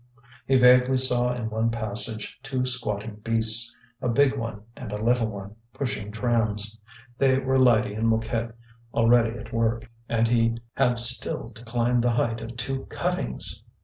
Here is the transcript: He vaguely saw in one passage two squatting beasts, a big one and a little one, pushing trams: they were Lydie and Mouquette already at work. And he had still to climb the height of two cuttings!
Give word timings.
He 0.47 0.57
vaguely 0.57 0.97
saw 0.97 1.31
in 1.31 1.51
one 1.51 1.69
passage 1.69 2.39
two 2.41 2.65
squatting 2.65 3.17
beasts, 3.17 3.71
a 4.01 4.09
big 4.09 4.35
one 4.35 4.63
and 4.75 4.91
a 4.91 4.97
little 4.97 5.27
one, 5.27 5.55
pushing 5.75 6.11
trams: 6.11 6.81
they 7.19 7.37
were 7.37 7.59
Lydie 7.59 7.93
and 7.93 8.07
Mouquette 8.09 8.55
already 8.95 9.37
at 9.37 9.53
work. 9.53 9.87
And 10.09 10.27
he 10.27 10.57
had 10.73 10.97
still 10.97 11.51
to 11.51 11.63
climb 11.65 12.01
the 12.01 12.09
height 12.13 12.41
of 12.41 12.57
two 12.57 12.85
cuttings! 12.87 13.63